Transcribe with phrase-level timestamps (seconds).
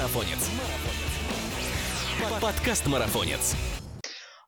[0.00, 0.48] Марафонец.
[2.40, 3.54] Подкаст Марафонец.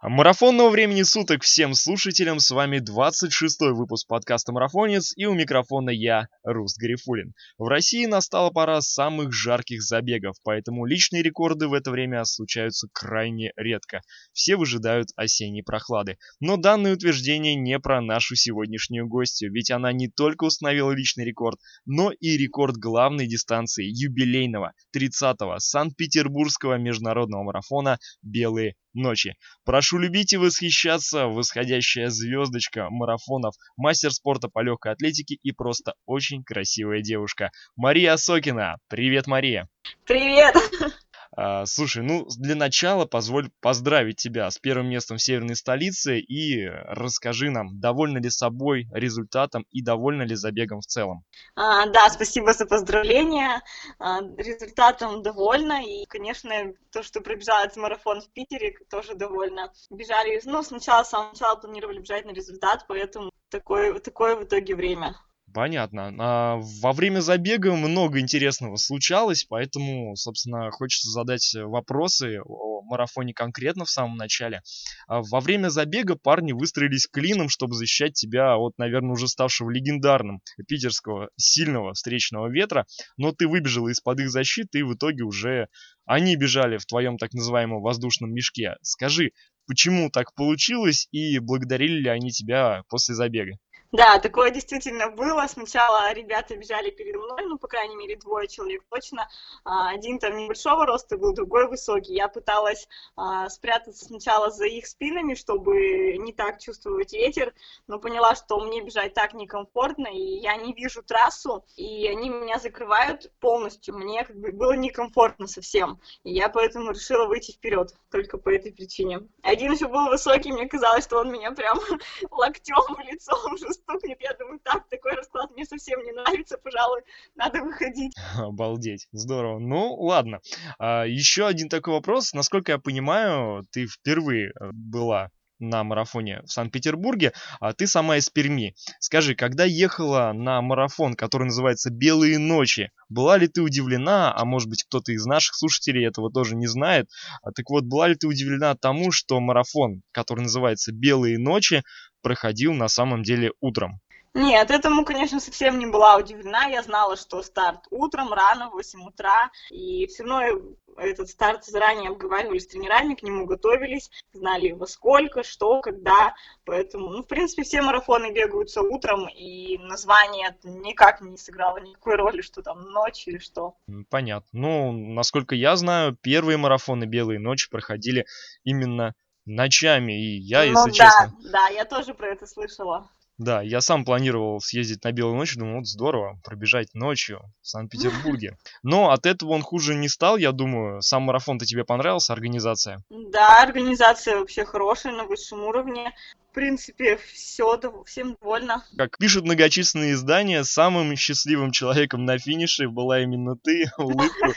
[0.05, 6.27] Марафонного времени суток всем слушателям, с вами 26-й выпуск подкаста «Марафонец» и у микрофона я,
[6.43, 7.35] Руст Гарифулин.
[7.57, 13.53] В России настала пора самых жарких забегов, поэтому личные рекорды в это время случаются крайне
[13.55, 14.01] редко.
[14.33, 16.19] Все выжидают осенней прохлады.
[16.41, 21.61] Но данное утверждение не про нашу сегодняшнюю гостью, ведь она не только установила личный рекорд,
[21.87, 29.37] но и рекорд главной дистанции юбилейного 30-го Санкт-Петербургского международного марафона «Белые ночи».
[29.65, 36.43] Прошу любить и восхищаться, восходящая звездочка марафонов, мастер спорта по легкой атлетике и просто очень
[36.45, 37.51] красивая девушка.
[37.77, 38.77] Мария Сокина.
[38.89, 39.69] Привет, Мария.
[40.07, 40.55] Привет.
[41.35, 46.67] А, слушай, ну для начала позволь поздравить тебя с первым местом в северной столице и
[46.67, 51.25] расскажи нам, довольна ли собой результатом и довольна ли забегом в целом.
[51.57, 53.63] А, да, спасибо за поздравления.
[53.99, 55.83] А, результатом довольна.
[55.85, 56.51] И, конечно,
[56.91, 59.73] то, что пробежала этот марафон в Питере, тоже довольна.
[59.91, 64.75] Бежали, ну, сначала, с самого начала планировали бежать на результат, поэтому такое, такое в итоге
[64.75, 65.17] время.
[65.55, 66.15] Понятно.
[66.19, 73.85] А во время забега много интересного случалось, поэтому, собственно, хочется задать вопросы о марафоне конкретно
[73.85, 74.63] в самом начале.
[75.09, 80.41] А во время забега парни выстроились клином, чтобы защищать тебя от, наверное, уже ставшего легендарным
[80.69, 82.87] питерского сильного встречного ветра,
[83.19, 85.67] но ты выбежала из-под их защиты, и в итоге уже
[86.07, 88.77] они бежали в твоем так называемом воздушном мешке.
[88.83, 89.33] Скажи,
[89.67, 93.53] почему так получилось и благодарили ли они тебя после забега?
[93.93, 95.47] Да, такое действительно было.
[95.47, 99.29] Сначала ребята бежали передо мной, ну, по крайней мере, двое человек точно.
[99.65, 102.15] А, один там небольшого роста был, другой высокий.
[102.15, 107.53] Я пыталась а, спрятаться сначала за их спинами, чтобы не так чувствовать ветер,
[107.87, 112.59] но поняла, что мне бежать так некомфортно, и я не вижу трассу, и они меня
[112.59, 113.95] закрывают полностью.
[113.95, 116.01] Мне как бы было некомфортно совсем.
[116.25, 119.29] И я поэтому решила выйти вперед, только по этой причине.
[119.43, 121.79] Один еще был высокий, мне казалось, что он меня прям
[122.31, 127.03] локтем в лицо уже стукнет, я думаю, так, такой расклад мне совсем не нравится, пожалуй,
[127.35, 128.13] надо выходить.
[128.39, 129.59] Обалдеть, здорово.
[129.59, 130.41] Ну, ладно.
[130.79, 132.33] А, еще один такой вопрос.
[132.33, 135.31] Насколько я понимаю, ты впервые э, была
[135.63, 138.75] на марафоне в Санкт-Петербурге, а ты сама из Перми.
[138.99, 144.69] Скажи, когда ехала на марафон, который называется «Белые ночи», была ли ты удивлена, а может
[144.69, 147.09] быть кто-то из наших слушателей этого тоже не знает,
[147.43, 151.83] а, так вот, была ли ты удивлена тому, что марафон, который называется «Белые ночи»,
[152.23, 154.01] проходил на самом деле утром?
[154.35, 156.65] Нет, этому, конечно, совсем не была удивлена.
[156.65, 159.51] Я знала, что старт утром, рано, в 8 утра.
[159.71, 165.43] И все равно этот старт заранее обговаривали с тренерами, к нему готовились, знали во сколько,
[165.43, 166.35] что, когда.
[166.65, 172.41] Поэтому, ну, в принципе, все марафоны бегаются утром, и название никак не сыграло никакой роли,
[172.41, 173.75] что там ночь или что.
[174.09, 174.49] Понятно.
[174.53, 178.25] Ну, насколько я знаю, первые марафоны «Белые ночи» проходили
[178.65, 181.37] именно ночами, и я, ну, если да, честно...
[181.51, 183.11] да, я тоже про это слышала.
[183.39, 188.57] Да, я сам планировал съездить на Белую ночь, думал, вот здорово, пробежать ночью в Санкт-Петербурге.
[188.83, 191.03] Но от этого он хуже не стал, я думаю.
[191.03, 193.03] Сам марафон-то тебе понравился, организация?
[193.11, 196.13] Да, организация вообще хорошая, на высшем уровне
[196.53, 198.85] в принципе, все, всем довольна.
[198.99, 203.91] Как пишут многочисленные издания, самым счастливым человеком на финише была именно ты.
[203.97, 204.53] Улыбку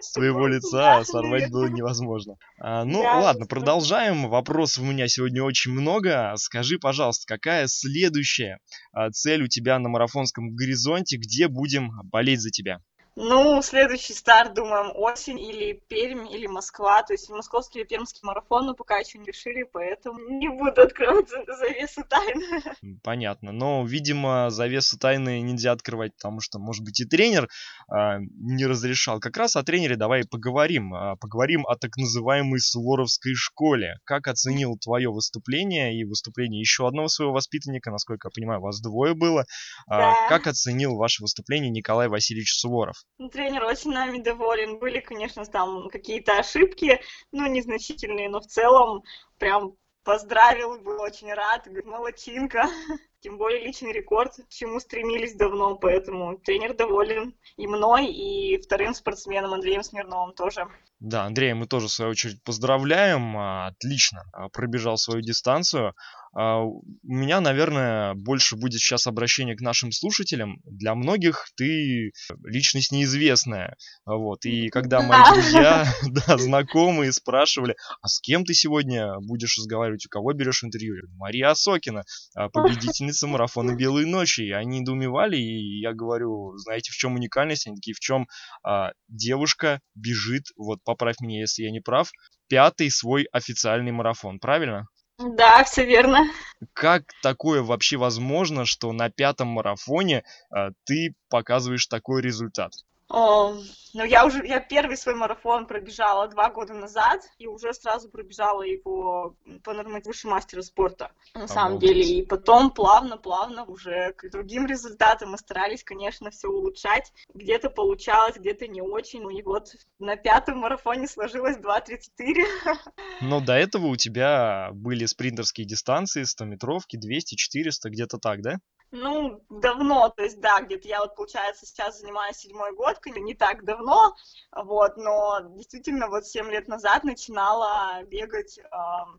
[0.00, 2.36] с твоего лица сорвать было невозможно.
[2.58, 4.28] А, ну, ладно, продолжаем.
[4.28, 6.32] Вопросов у меня сегодня очень много.
[6.36, 8.58] Скажи, пожалуйста, какая следующая
[8.92, 11.16] а, цель у тебя на марафонском горизонте?
[11.16, 12.80] Где будем болеть за тебя?
[13.20, 17.02] Ну, следующий старт, думаем, осень или Пермь, или Москва.
[17.02, 21.28] То есть московский или пермский марафон, но пока еще не решили, поэтому не буду открывать
[21.28, 22.62] завесу тайны.
[23.02, 23.50] Понятно.
[23.50, 27.48] Но, видимо, завесу тайны нельзя открывать, потому что, может быть, и тренер
[27.92, 29.18] э, не разрешал.
[29.18, 30.94] Как раз о тренере давай поговорим.
[30.94, 33.96] Э, поговорим о так называемой Суворовской школе.
[34.04, 39.14] Как оценил твое выступление и выступление еще одного своего воспитанника, насколько я понимаю, вас двое
[39.14, 39.44] было.
[39.88, 40.12] Да.
[40.12, 43.07] Э, как оценил ваше выступление Николай Васильевич Суворов?
[43.32, 44.78] Тренер очень нами доволен.
[44.78, 47.00] Были, конечно, там какие-то ошибки,
[47.32, 49.02] ну, незначительные, но в целом
[49.38, 52.64] прям поздравил, был очень рад, говорит, молодчинка.
[53.20, 58.94] Тем более личный рекорд, к чему стремились давно, поэтому тренер доволен и мной, и вторым
[58.94, 60.68] спортсменом Андреем Смирновым тоже.
[61.00, 63.36] Да, Андрея мы тоже, в свою очередь, поздравляем.
[63.36, 65.94] Отлично а, пробежал свою дистанцию.
[66.38, 70.60] А, у меня, наверное, больше будет сейчас обращение к нашим слушателям.
[70.64, 72.12] Для многих ты
[72.44, 73.74] личность неизвестная.
[74.06, 74.44] Вот.
[74.44, 80.10] И когда мои друзья, да, знакомые спрашивали, а с кем ты сегодня будешь разговаривать, у
[80.10, 81.08] кого берешь интервью?
[81.16, 82.04] Мария Осокина,
[82.36, 84.42] а, победительница марафона «Белые ночи».
[84.42, 87.66] И они недоумевали, и я говорю, знаете, в чем уникальность?
[87.66, 88.28] Они такие, в чем
[88.62, 92.12] а, девушка бежит, вот поправь меня, если я не прав,
[92.48, 94.86] пятый свой официальный марафон, правильно?
[95.18, 96.30] Да, все верно.
[96.72, 100.24] Как такое вообще возможно, что на пятом марафоне
[100.54, 102.72] э, ты показываешь такой результат?
[103.10, 103.54] О,
[103.94, 108.62] ну, я уже, я первый свой марафон пробежала два года назад, и уже сразу пробежала
[108.62, 109.34] его
[109.64, 111.54] по нормативу мастера спорта, на Обалдеть.
[111.54, 112.02] самом деле.
[112.02, 117.10] И потом плавно-плавно уже к другим результатам мы старались, конечно, все улучшать.
[117.32, 119.18] Где-то получалось, где-то не очень.
[119.34, 122.44] И вот на пятом марафоне сложилось 2.34.
[123.22, 128.58] Но до этого у тебя были спринтерские дистанции, 100-метровки, 200, 400, где-то так, да?
[128.90, 133.64] Ну, давно, то есть, да, где-то я вот, получается, сейчас занимаюсь седьмой год, не так
[133.64, 134.14] давно,
[134.50, 138.64] вот, но действительно вот семь лет назад начинала бегать э,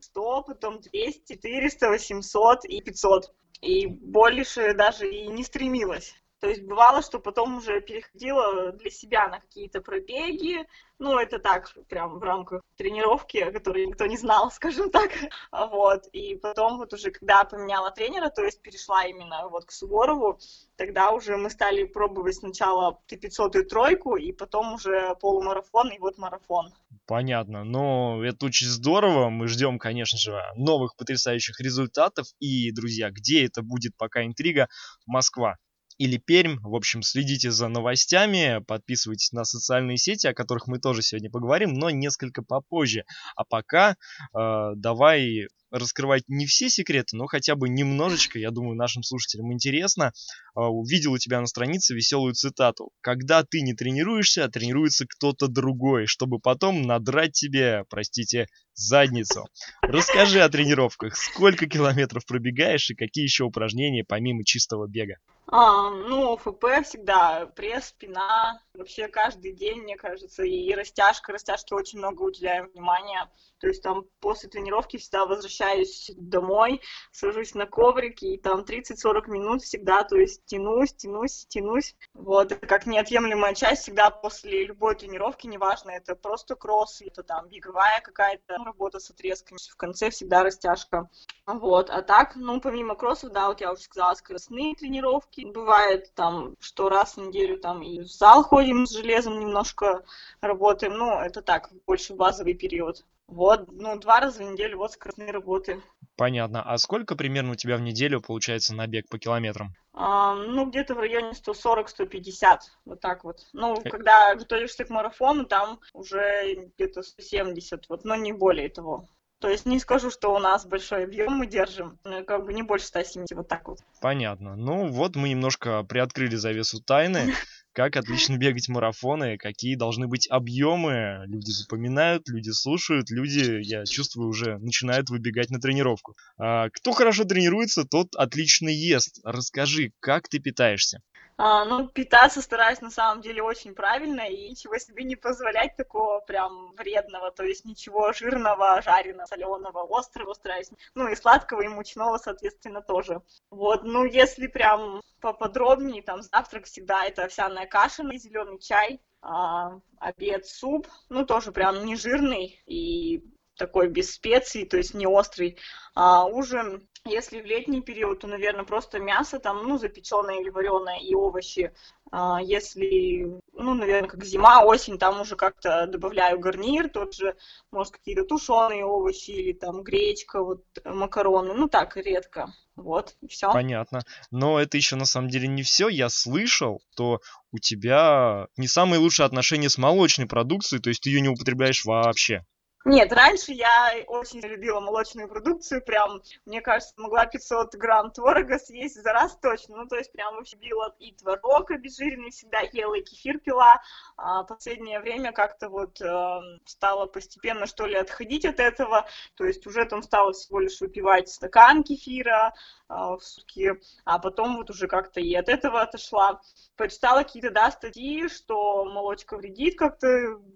[0.02, 3.32] 100, потом 200, 400, 800 и 500,
[3.62, 6.16] и больше даже и не стремилась.
[6.40, 10.66] То есть бывало, что потом уже переходила для себя на какие-то пробеги,
[11.00, 15.12] ну, это так, прям в рамках тренировки, которые никто не знал, скажем так.
[15.52, 16.08] Вот.
[16.14, 20.40] И потом вот уже, когда поменяла тренера, то есть перешла именно вот к Суворову,
[20.76, 26.18] тогда уже мы стали пробовать сначала 500 и тройку, и потом уже полумарафон, и вот
[26.18, 26.74] марафон.
[27.06, 27.64] Понятно.
[27.64, 29.30] Но это очень здорово.
[29.30, 32.28] Мы ждем, конечно же, новых потрясающих результатов.
[32.40, 34.68] И, друзья, где это будет, пока интрига,
[35.06, 35.58] Москва
[36.00, 36.58] или Пермь.
[36.62, 41.74] В общем, следите за новостями, подписывайтесь на социальные сети, о которых мы тоже сегодня поговорим,
[41.74, 43.04] но несколько попозже.
[43.36, 49.04] А пока э, давай раскрывать не все секреты, но хотя бы немножечко, я думаю, нашим
[49.04, 50.14] слушателям интересно.
[50.56, 52.92] Э, увидел у тебя на странице веселую цитату.
[53.02, 59.46] Когда ты не тренируешься, а тренируется кто-то другой, чтобы потом надрать тебе, простите, задницу.
[59.82, 61.16] Расскажи о тренировках.
[61.16, 65.16] Сколько километров пробегаешь и какие еще упражнения помимо чистого бега?
[65.52, 71.98] А, ну, ФП всегда, пресс, спина, вообще каждый день, мне кажется, и растяжка, растяжке очень
[71.98, 73.28] много уделяем внимания.
[73.60, 75.26] То есть там после тренировки всегда
[75.60, 81.96] возвращаюсь домой, сажусь на коврик, и там 30-40 минут всегда, то есть тянусь, тянусь, тянусь.
[82.14, 87.48] Вот, это как неотъемлемая часть всегда после любой тренировки, неважно, это просто кросс, это там
[87.50, 91.10] беговая какая-то работа с отрезками, в конце всегда растяжка.
[91.46, 96.56] Вот, а так, ну, помимо кроссов, да, вот я уже сказала, скоростные тренировки, Бывает там,
[96.60, 100.04] что раз в неделю там и в зал ходим с железом немножко
[100.42, 100.94] работаем.
[100.94, 103.04] Ну, это так, больше базовый период.
[103.30, 105.82] Вот, ну, два раза в неделю вот скоростные работы.
[106.18, 106.64] Понятно.
[106.64, 109.74] А сколько примерно у тебя в неделю получается набег по километрам?
[109.94, 113.38] А, ну, где-то в районе 140-150, вот так вот.
[113.54, 113.90] Ну, э...
[113.90, 119.08] когда готовишься к марафону, там уже где-то 170, вот, но не более того.
[119.40, 121.98] То есть не скажу, что у нас большой объем мы держим,
[122.28, 123.80] как бы не больше 170, вот так вот.
[124.02, 124.58] Понятно.
[124.58, 127.34] Ну вот мы немножко приоткрыли завесу тайны,
[127.74, 131.24] как отлично бегать марафоны, какие должны быть объемы.
[131.28, 136.16] Люди запоминают, люди слушают, люди, я чувствую, уже начинают выбегать на тренировку.
[136.38, 139.20] А, кто хорошо тренируется, тот отлично ест.
[139.24, 141.02] Расскажи, как ты питаешься?
[141.42, 146.20] А, ну, питаться стараюсь на самом деле очень правильно и ничего себе не позволять такого
[146.20, 150.70] прям вредного, то есть ничего жирного, жареного, соленого, острого стараюсь.
[150.96, 153.22] Ну и сладкого, и мучного, соответственно, тоже.
[153.52, 160.46] Вот, ну если прям поподробнее, там завтрак всегда это овсяная каша, зеленый чай, а, обед
[160.46, 163.24] суп, ну тоже прям не жирный и
[163.60, 165.58] такой без специй, то есть не острый.
[165.94, 171.00] А ужин если в летний период, то, наверное, просто мясо там, ну, запеченное или вареное
[171.00, 171.74] и овощи.
[172.12, 177.36] А если, ну, наверное, как зима, осень, там уже как-то добавляю гарнир, тот же,
[177.72, 182.54] может, какие-то тушеные овощи или там гречка, вот макароны, ну, так, редко.
[182.76, 183.52] Вот, все.
[183.52, 184.02] Понятно.
[184.32, 185.88] Но это еще на самом деле не все.
[185.90, 191.10] Я слышал, то у тебя не самые лучшие отношения с молочной продукцией, то есть ты
[191.10, 192.46] ее не употребляешь вообще.
[192.90, 199.00] Нет, раньше я очень любила молочную продукцию, прям, мне кажется, могла 500 грамм творога съесть
[199.04, 203.04] за раз точно, ну, то есть прям вообще била и творог обезжиренный всегда ела, и
[203.04, 203.80] кефир пила,
[204.18, 209.06] а последнее время как-то вот э, стала постепенно, что ли, отходить от этого,
[209.36, 212.56] то есть уже там стала всего лишь выпивать стакан кефира,
[212.92, 216.42] а, в сутки, а потом вот уже как-то и от этого отошла.
[216.76, 220.08] Почитала какие-то, да, статьи, что молочка вредит как-то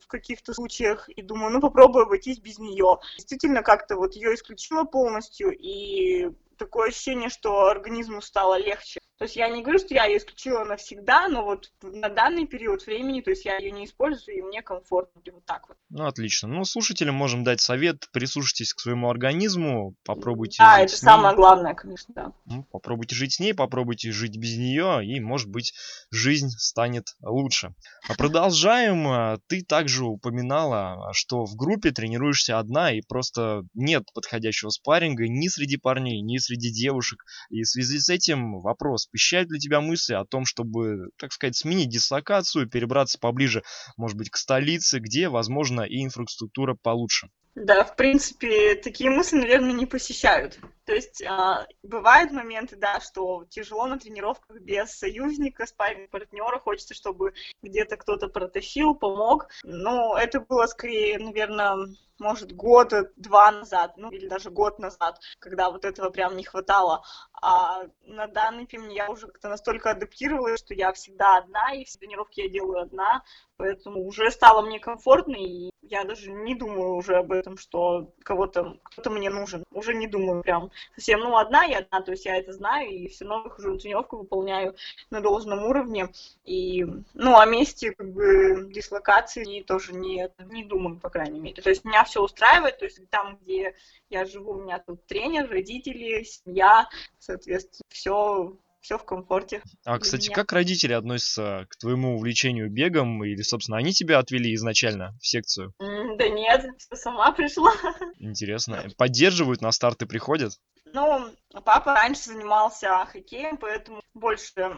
[0.02, 3.00] в каких-то случаях, и думаю, ну попробую обойтись без нее.
[3.18, 9.00] Действительно, как-то вот ее исключила полностью, и такое ощущение, что организму стало легче.
[9.18, 12.86] То есть я не говорю, что я ее исключила навсегда, но вот на данный период
[12.86, 15.78] времени, то есть я ее не использую, и мне комфортно вот так вот.
[15.90, 16.48] Ну, отлично.
[16.48, 22.14] Ну, слушателям можем дать совет, прислушайтесь к своему организму, попробуйте Да, это самое главное, конечно,
[22.14, 22.32] да.
[22.46, 25.74] Ну, попробуйте жить с ней, попробуйте жить без нее, и, может быть,
[26.12, 27.74] жизнь станет лучше.
[28.10, 29.08] А продолжаем.
[29.08, 35.48] А, ты также упоминала, что в группе тренируешься одна, и просто нет подходящего спарринга ни
[35.48, 37.24] среди парней, ни среди девушек.
[37.50, 41.56] И в связи с этим вопрос, посещают ли тебя мысли о том, чтобы, так сказать,
[41.56, 43.64] сменить дислокацию, перебраться поближе,
[43.96, 47.30] может быть, к столице, где, возможно, и инфраструктура получше?
[47.56, 50.58] Да, в принципе, такие мысли, наверное, не посещают.
[50.86, 56.96] То есть а, бывают моменты, да, что тяжело на тренировках без союзника, спарринг партнера, хочется,
[56.96, 59.50] чтобы где-то кто-то протащил, помог.
[59.64, 65.70] Но это было скорее, наверное, может, года два назад, ну или даже год назад, когда
[65.70, 67.04] вот этого прям не хватало.
[67.34, 72.00] А на данный фильм я уже как-то настолько адаптировалась, что я всегда одна, и все
[72.00, 73.24] тренировки я делаю одна,
[73.58, 78.78] поэтому уже стало мне комфортно, и я даже не думаю уже об этом, что кого-то,
[78.84, 79.66] кто-то мне нужен.
[79.72, 83.08] Уже не думаю прям совсем, ну, одна я одна, то есть я это знаю, и
[83.10, 84.76] все равно хожу на тренировку, выполняю
[85.10, 86.10] на должном уровне,
[86.46, 91.62] и, ну, о месте, как бы, дислокации тоже не, не думаю, по крайней мере.
[91.62, 93.76] То есть меня все устраивает, то есть там, где
[94.10, 96.88] я живу, у меня тут тренер, родители, семья,
[97.20, 99.64] соответственно, все все в комфорте.
[99.86, 100.36] А, кстати, меня.
[100.36, 103.24] как родители относятся к твоему увлечению бегом?
[103.24, 105.74] Или, собственно, они тебя отвели изначально в секцию?
[105.80, 107.72] да нет, сама пришла.
[108.20, 108.84] Интересно.
[108.98, 110.54] Поддерживают, на старты приходят?
[110.94, 111.32] Ну,
[111.64, 114.78] папа раньше занимался хоккеем, поэтому больше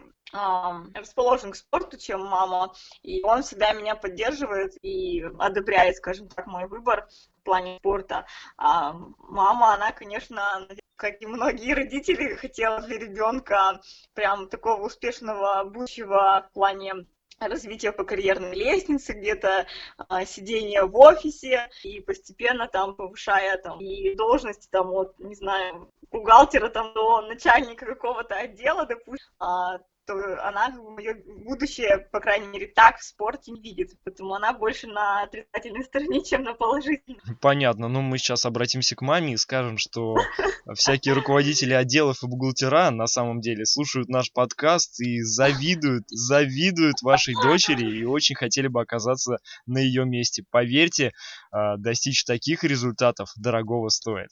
[0.93, 2.74] расположен к спорту, чем мама.
[3.01, 7.07] И он всегда меня поддерживает и одобряет, скажем так, мой выбор
[7.46, 8.25] плане спорта.
[8.58, 13.82] А мама, она, конечно, как и многие родители, хотела для ребенка
[14.14, 17.06] прям такого успешного будущего в плане
[17.40, 24.16] развития по карьерной лестнице, где-то а, сидение в офисе и постепенно там повышая там и
[24.16, 30.13] должности там от, не знаю, бухгалтера там до начальника какого-то отдела, допустим, а, то
[30.47, 33.91] она мое будущее, по крайней мере, так в спорте не видит.
[34.03, 37.19] Поэтому она больше на отрицательной стороне, чем на положительной.
[37.41, 37.88] Понятно.
[37.88, 40.15] Ну, мы сейчас обратимся к маме и скажем, что
[40.75, 47.33] всякие руководители отделов и бухгалтера на самом деле слушают наш подкаст и завидуют, завидуют вашей
[47.33, 50.43] дочери и очень хотели бы оказаться на ее месте.
[50.51, 51.13] Поверьте,
[51.51, 54.29] а, достичь таких результатов дорогого стоит.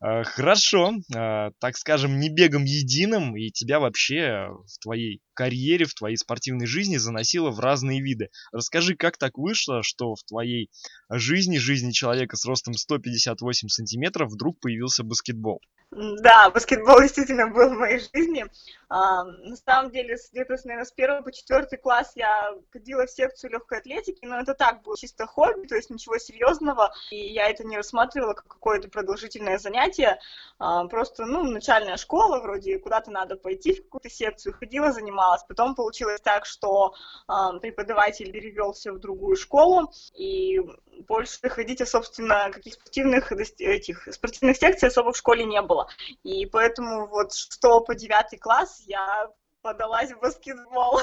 [0.00, 5.94] А, хорошо, а, так скажем, не бегом единым, и тебя вообще в твоей карьере, в
[5.94, 8.30] твоей спортивной жизни заносило в разные виды.
[8.52, 10.70] Расскажи, как так вышло, что в твоей
[11.10, 15.60] жизни, жизни человека с ростом 158 сантиметров вдруг появился баскетбол?
[15.90, 18.46] Да, баскетбол действительно был в моей жизни.
[18.92, 23.52] А, на самом деле, где-то, наверное, с первого по четвертый класс я ходила в секцию
[23.52, 27.64] легкой атлетики, но это так было чисто хобби, то есть ничего серьезного, и я это
[27.64, 30.20] не рассматривала как какое-то продолжительное занятие.
[30.58, 35.42] А, просто, ну, начальная школа, вроде куда-то надо пойти в какую-то секцию, ходила, занималась.
[35.48, 36.92] Потом получилось так, что
[37.28, 40.60] а, преподаватель перевелся в другую школу, и
[41.08, 45.88] больше ходить, собственно, каких спортивных этих спортивных секций особо в школе не было.
[46.22, 49.30] И поэтому вот что по девятый класс я
[49.62, 51.00] подалась в баскетбол.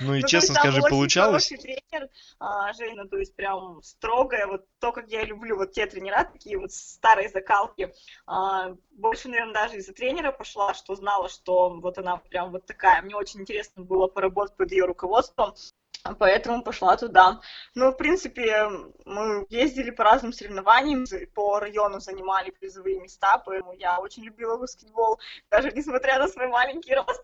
[0.00, 1.46] Ну и ну, честно скажи, получалось?
[1.48, 2.08] тренер,
[2.40, 6.58] а, Женя, то есть прям строгая, вот то, как я люблю, вот те тренера, такие
[6.58, 7.94] вот старые закалки.
[8.26, 13.02] А, больше, наверное, даже из-за тренера пошла, что знала, что вот она прям вот такая.
[13.02, 15.54] Мне очень интересно было поработать под ее руководством
[16.18, 17.40] поэтому пошла туда.
[17.74, 18.68] Ну, в принципе,
[19.06, 25.18] мы ездили по разным соревнованиям, по району занимали призовые места, поэтому я очень любила баскетбол,
[25.50, 27.22] даже несмотря на свой маленький рост.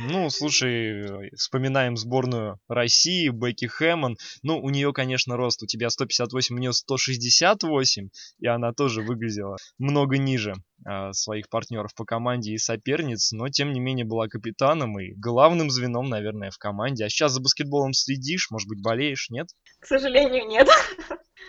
[0.00, 4.16] Ну, слушай, вспоминаем сборную России, Бекки Хэммон.
[4.42, 9.56] Ну, у нее, конечно, рост, у тебя 158, у нее 168, и она тоже выглядела
[9.78, 10.54] много ниже
[11.12, 16.08] своих партнеров по команде и соперниц, но тем не менее была капитаном и главным звеном,
[16.08, 17.04] наверное, в команде.
[17.04, 19.48] А сейчас за баскетболом следишь, может быть, болеешь, нет?
[19.80, 20.68] К сожалению, нет.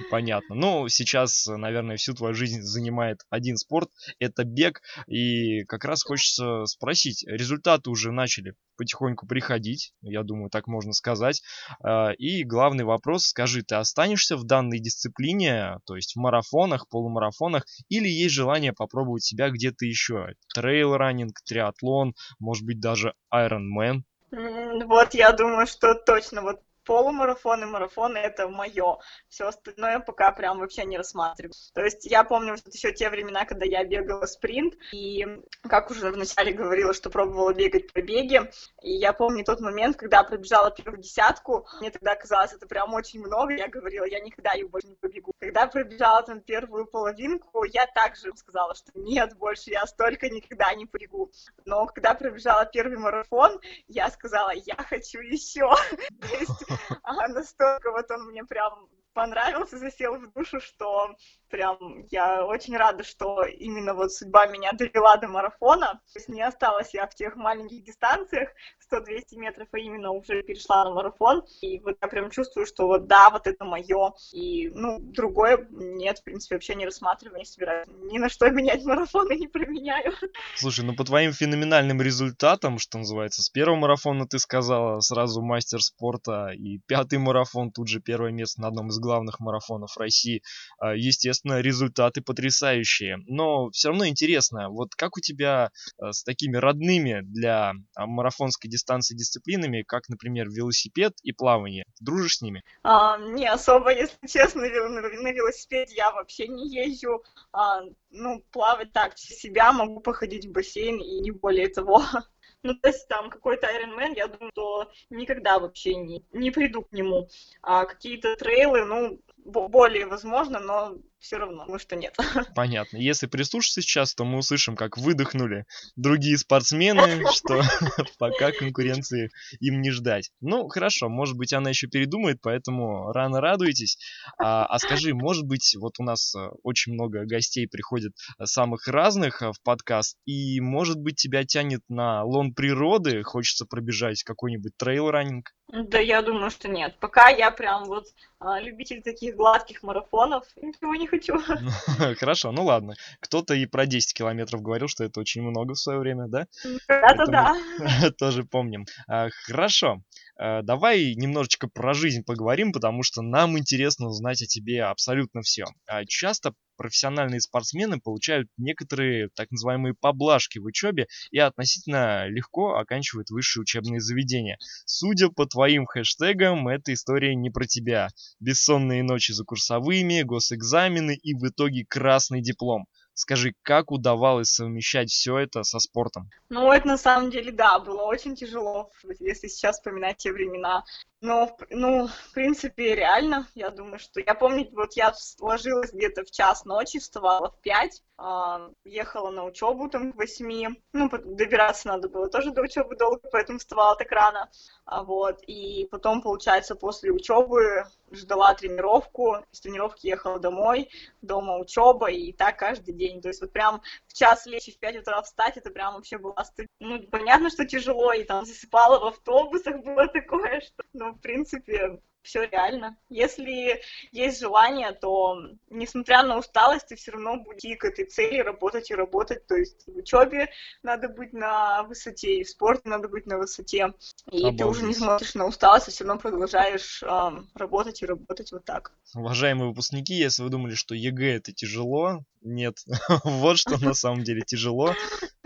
[0.10, 0.56] Понятно.
[0.56, 3.90] Ну, сейчас, наверное, всю твою жизнь занимает один спорт,
[4.20, 4.82] это бег.
[5.08, 11.42] И как раз хочется спросить, результаты уже начали потихоньку приходить, я думаю, так можно сказать.
[11.84, 17.66] А, и главный вопрос, скажи, ты останешься в данной дисциплине, то есть в марафонах, полумарафонах,
[17.90, 20.34] или есть желание попробовать себя где-то еще?
[20.56, 24.04] Трейл-раннинг, триатлон, может быть, даже Ironman?
[24.32, 28.98] Вот, я думаю, что точно вот полумарафоны, марафоны это мое.
[29.28, 31.54] Все остальное пока прям вообще не рассматриваю.
[31.76, 35.24] То есть я помню вот еще те времена, когда я бегала спринт, и
[35.70, 38.50] как уже вначале говорила, что пробовала бегать по беге,
[38.82, 43.20] и я помню тот момент, когда пробежала первую десятку, мне тогда казалось, это прям очень
[43.20, 45.32] много, я говорила, я никогда ее больше не побегу.
[45.40, 50.88] Когда пробежала там первую половинку, я также сказала, что нет, больше я столько никогда не
[50.88, 51.32] побегу.
[51.66, 55.70] Но когда пробежала первый марафон, я сказала, я хочу еще.
[56.22, 56.79] То есть
[57.28, 61.16] настолько вот он мне прям понравился, засел в душу, что
[61.50, 66.02] прям я очень рада, что именно вот судьба меня довела до марафона.
[66.14, 68.50] То есть не осталась я в тех маленьких дистанциях,
[68.92, 71.44] 100-200 метров, а именно уже перешла на марафон.
[71.62, 74.14] И вот я прям чувствую, что вот да, вот это мое.
[74.32, 77.88] И, ну, другое нет, в принципе, вообще не рассматриваю, не собираюсь.
[77.88, 80.14] Ни на что менять марафоны не применяю.
[80.56, 85.82] Слушай, ну по твоим феноменальным результатам, что называется, с первого марафона ты сказала сразу мастер
[85.82, 90.42] спорта, и пятый марафон, тут же первое место на одном из главных марафонов России.
[90.80, 90.94] А,
[91.40, 93.18] естественно, результаты потрясающие.
[93.28, 98.70] Но все равно интересно, вот как у тебя а, с такими родными для а, марафонской
[98.70, 101.86] дистанции дисциплинами, как, например, велосипед и плавание?
[102.00, 102.64] Дружишь с ними?
[102.84, 107.24] А, не особо, если честно, на велосипеде я вообще не езжу.
[107.52, 107.82] А,
[108.12, 112.04] ну, плавать так, себя могу походить в бассейн и не более того.
[112.62, 116.82] Ну, то есть там какой-то Iron Man, я думаю, что никогда вообще не, не приду
[116.82, 117.30] к нему.
[117.62, 122.16] А какие-то трейлы, ну, более возможно, но все равно, потому что нет.
[122.56, 122.98] Понятно.
[122.98, 127.62] Если прислушаться сейчас, то мы услышим, как выдохнули другие спортсмены, что
[128.18, 130.32] пока конкуренции им не ждать.
[130.42, 133.98] Ну, хорошо, может быть, она еще передумает, поэтому рано радуйтесь.
[134.38, 138.88] А, а скажи, может быть, вот у нас э, очень много гостей приходит э, самых
[138.88, 144.74] разных э, в подкаст, и, может быть, тебя тянет на лон природы, хочется пробежать какой-нибудь
[144.78, 145.52] трейл-раннинг?
[145.72, 146.98] Да, я думаю, что нет.
[147.00, 148.06] Пока я прям вот
[148.40, 151.38] а, любитель таких гладких марафонов, ничего не хочу.
[152.20, 152.94] Хорошо, ну ладно.
[153.20, 156.48] Кто-то и про 10 километров говорил, что это очень много в свое время, да?
[156.88, 158.12] Да-да, да.
[158.18, 158.86] Тоже помним.
[159.08, 160.02] А, хорошо.
[160.42, 165.66] А, давай немножечко про жизнь поговорим, потому что нам интересно узнать о тебе абсолютно все.
[165.86, 173.30] А, часто профессиональные спортсмены получают некоторые так называемые поблажки в учебе и относительно легко оканчивают
[173.32, 174.58] высшие учебные заведения.
[174.86, 178.08] Судя по твоим хэштегам, эта история не про тебя.
[178.40, 182.86] Бессонные ночи за курсовыми, госэкзамены и в итоге красный диплом.
[183.22, 186.30] Скажи, как удавалось совмещать все это со спортом?
[186.48, 190.86] Ну, это на самом деле, да, было очень тяжело, если сейчас вспоминать те времена.
[191.22, 194.22] Но, ну, в принципе, реально, я думаю, что...
[194.22, 199.44] Я помню, вот я ложилась где-то в час ночи, вставала в пять, э, ехала на
[199.44, 200.70] учебу там к восьми.
[200.94, 204.50] Ну, добираться надо было тоже до учебы долго, поэтому вставала так рано.
[204.86, 210.90] А, вот, и потом, получается, после учебы ждала тренировку, с тренировки ехала домой,
[211.22, 213.22] дома учеба, и так каждый день.
[213.22, 216.18] То есть вот прям в час лечь и в пять утра встать, это прям вообще
[216.18, 216.34] было...
[216.80, 220.84] Ну, понятно, что тяжело, и там засыпала в автобусах, было такое, что...
[220.94, 222.96] Ну, в принципе, все реально.
[223.10, 225.36] Если есть желание, то,
[225.70, 229.46] несмотря на усталость, ты все равно будешь идти к этой цели, работать и работать.
[229.48, 230.50] То есть в учебе
[230.84, 233.94] надо быть на высоте, и в спорте надо быть на высоте.
[234.32, 234.58] И Обалдеть.
[234.60, 238.64] ты уже не смотришь на усталость, а все равно продолжаешь э, работать и работать вот
[238.66, 238.94] так.
[239.16, 242.78] Уважаемые выпускники, если вы думали, что ЕГЭ это тяжело, нет.
[243.24, 244.94] вот что на самом деле тяжело.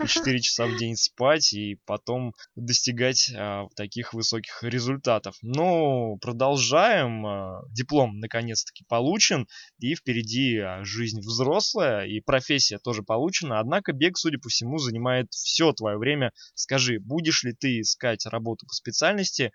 [0.06, 5.36] 4 часа в день спать и потом достигать а, таких высоких результатов.
[5.40, 6.73] Но продолжаем.
[6.74, 9.46] А, диплом наконец-таки получен.
[9.78, 12.06] И впереди а, жизнь взрослая.
[12.06, 13.60] И профессия тоже получена.
[13.60, 16.32] Однако бег, судя по всему, занимает все твое время.
[16.54, 19.52] Скажи, будешь ли ты искать работу по специальности?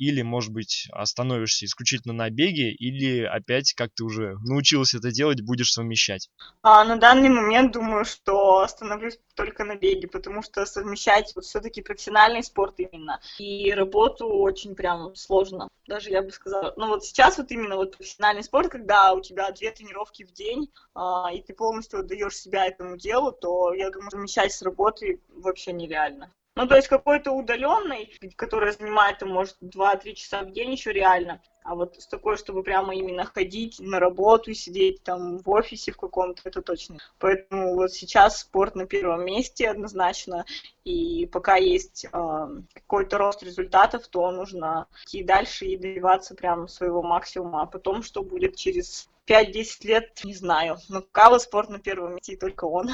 [0.00, 5.42] Или, может быть, остановишься исключительно на беге, или опять, как ты уже научилась это делать,
[5.42, 6.30] будешь совмещать?
[6.62, 11.82] А, на данный момент думаю, что остановлюсь только на беге, потому что совмещать вот все-таки
[11.82, 15.68] профессиональный спорт именно и работу очень прям сложно.
[15.86, 19.52] Даже я бы сказала, ну вот сейчас вот именно вот профессиональный спорт, когда у тебя
[19.52, 24.10] две тренировки в день, а, и ты полностью отдаешь себя этому делу, то я думаю,
[24.10, 26.32] совмещать с работой вообще нереально.
[26.60, 31.40] Ну, то есть какой-то удаленный, который занимает, может, 2-3 часа в день еще реально.
[31.64, 35.96] А вот с такой, чтобы прямо именно ходить на работу, сидеть там в офисе в
[35.96, 36.98] каком-то, это точно.
[37.18, 40.44] Поэтому вот сейчас спорт на первом месте однозначно.
[40.84, 47.02] И пока есть э, какой-то рост результатов, то нужно идти дальше и добиваться прям своего
[47.02, 47.62] максимума.
[47.62, 50.76] А потом, что будет через 5-10 лет, не знаю.
[50.90, 52.90] Но вот спорт на первом месте, и только он.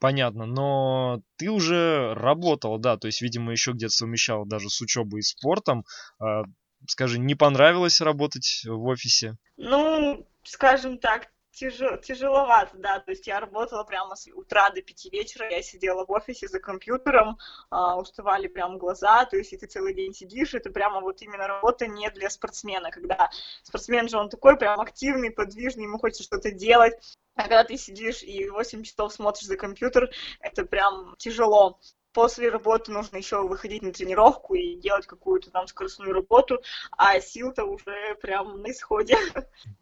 [0.00, 5.20] Понятно, но ты уже работал, да, то есть, видимо, еще где-то совмещал даже с учебой
[5.20, 5.84] и спортом.
[6.20, 6.42] А,
[6.86, 9.36] скажи, не понравилось работать в офисе?
[9.56, 15.10] Ну, скажем так, тяжело, тяжеловато, да, то есть я работала прямо с утра до пяти
[15.10, 17.38] вечера, я сидела в офисе за компьютером,
[17.70, 21.46] а, уставали прям глаза, то есть и ты целый день сидишь, это прямо вот именно
[21.48, 23.30] работа не для спортсмена, когда
[23.64, 26.94] спортсмен же он такой прям активный, подвижный, ему хочется что-то делать,
[27.38, 31.78] а когда ты сидишь и 8 часов смотришь за компьютер, это прям тяжело
[32.12, 36.60] после работы нужно еще выходить на тренировку и делать какую-то там скоростную работу,
[36.96, 39.16] а сил-то уже прям на исходе.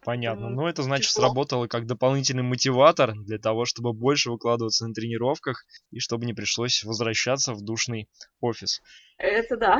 [0.03, 0.49] Понятно.
[0.49, 1.23] Ну, это значит Тепло.
[1.23, 6.83] сработало как дополнительный мотиватор для того, чтобы больше выкладываться на тренировках и чтобы не пришлось
[6.83, 8.07] возвращаться в душный
[8.39, 8.81] офис.
[9.17, 9.79] Это да.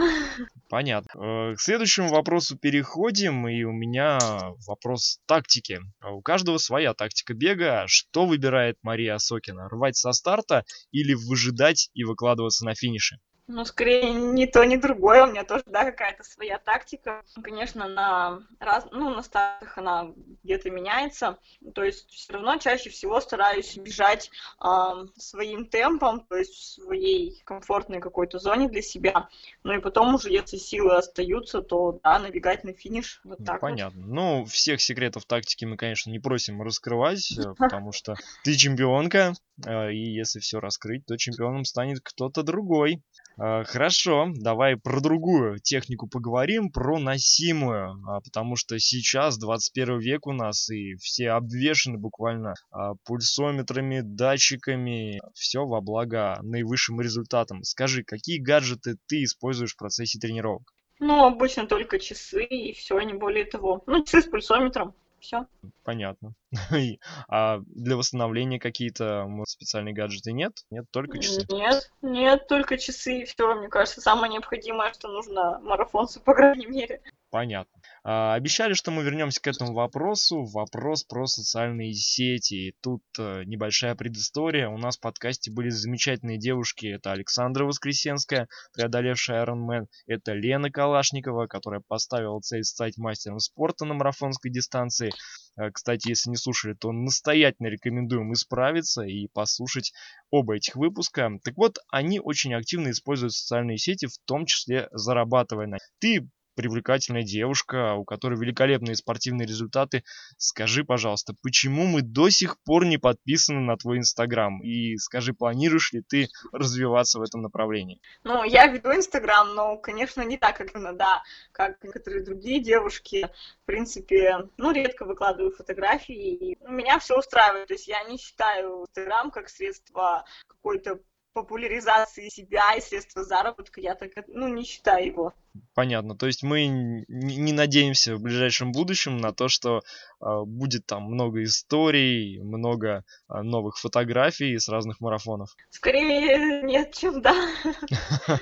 [0.68, 1.52] Понятно.
[1.52, 4.18] Э, к следующему вопросу переходим, и у меня
[4.66, 5.80] вопрос тактики.
[6.04, 7.86] У каждого своя тактика бега.
[7.88, 9.70] Что выбирает Мария Осокина?
[9.70, 13.18] Рвать со старта или выжидать и выкладываться на финише?
[13.50, 15.26] Ну, скорее, ни то, ни другое.
[15.26, 17.24] У меня тоже, да, какая-то своя тактика.
[17.42, 20.12] Конечно, на, раз, ну, на стартах она
[20.44, 21.40] где-то меняется.
[21.74, 24.32] То есть все равно чаще всего стараюсь бежать
[24.62, 24.68] э,
[25.16, 29.30] своим темпом, то есть в своей комфортной какой-то зоне для себя.
[29.64, 33.22] Ну и потом уже, если силы остаются, то, да, набегать на финиш.
[33.24, 34.02] Вот так Понятно.
[34.02, 34.14] Вот.
[34.14, 39.94] Ну, всех секретов тактики мы, конечно, не просим раскрывать, э, потому что ты чемпионка, э,
[39.94, 43.02] и если все раскрыть, то чемпионом станет кто-то другой.
[43.40, 50.26] Э, хорошо, давай про другую технику поговорим, про носимую, а, потому что сейчас 21 век
[50.26, 57.64] у нас, и все обвешены буквально а, пульсометрами, датчиками, все во благо наивысшим результатам.
[57.64, 60.74] Скажи, какие гаджеты ты используешь в процессе тренировок?
[61.00, 63.84] Ну, обычно только часы и все, не более того.
[63.86, 64.96] Ну, часы с пульсометром
[65.28, 65.46] все.
[65.84, 66.34] Понятно.
[67.28, 70.54] а для восстановления какие-то может, специальные гаджеты нет?
[70.72, 71.46] Нет, только часы?
[71.50, 73.54] Нет, нет, только часы все.
[73.56, 77.02] Мне кажется, самое необходимое, что нужно марафонцу, по крайней мере.
[77.38, 77.80] Понятно.
[78.04, 80.44] А, обещали, что мы вернемся к этому вопросу.
[80.46, 82.74] Вопрос про социальные сети.
[82.82, 84.70] Тут а, небольшая предыстория.
[84.70, 86.88] У нас в подкасте были замечательные девушки.
[86.88, 89.86] Это Александра Воскресенская, преодолевшая Ironman.
[90.08, 95.12] Это Лена Калашникова, которая поставила цель стать мастером спорта на марафонской дистанции.
[95.56, 99.94] А, кстати, если не слушали, то настоятельно рекомендуем исправиться и послушать
[100.32, 101.30] оба этих выпуска.
[101.44, 105.78] Так вот, они очень активно используют социальные сети, в том числе зарабатывая на.
[106.00, 110.04] Ты привлекательная девушка, у которой великолепные спортивные результаты.
[110.38, 114.62] Скажи, пожалуйста, почему мы до сих пор не подписаны на твой Инстаграм?
[114.64, 118.02] И скажи, планируешь ли ты развиваться в этом направлении?
[118.24, 123.30] Ну, я веду Инстаграм, но, конечно, не так как иногда, как некоторые другие девушки.
[123.62, 126.54] В принципе, ну, редко выкладываю фотографии.
[126.54, 127.68] И меня все устраивает.
[127.68, 131.00] То есть я не считаю Инстаграм как средство какой-то
[131.38, 135.34] популяризации себя и средства заработка, я так, ну, не считаю его.
[135.74, 136.16] Понятно.
[136.16, 136.68] То есть мы
[137.08, 139.82] не надеемся в ближайшем будущем на то, что
[140.22, 145.56] э, будет там много историй, много э, новых фотографий с разных марафонов.
[145.70, 147.36] Скорее нет, чем да.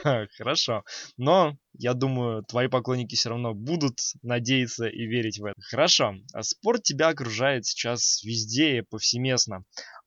[0.38, 0.84] Хорошо.
[1.18, 5.62] Но я думаю, твои поклонники все равно будут надеяться и верить в это.
[5.62, 6.16] Хорошо.
[6.34, 9.64] А спорт тебя окружает сейчас везде и повсеместно.